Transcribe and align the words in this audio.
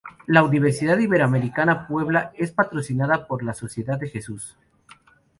La 0.25 0.41
Universidad 0.41 0.97
Iberoamericana 0.97 1.85
Puebla 1.87 2.31
es 2.35 2.51
patrocinada 2.51 3.27
por 3.27 3.43
la 3.43 3.53
Sociedad 3.53 3.99
de 3.99 4.07
Jesús. 4.09 4.57